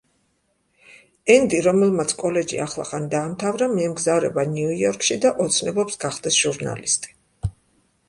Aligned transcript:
ენდი, 1.33 1.59
რომელმაც 1.67 2.15
კოლეჯი 2.23 2.59
ახლახან 2.65 3.07
დაამთავრა, 3.13 3.69
მიემგზავრება 3.75 4.49
ნიუ-იორკში 4.57 5.23
და 5.29 5.37
ოცნებობს 5.49 6.05
გახდეს 6.09 6.45
ჟურნალისტი. 6.45 7.19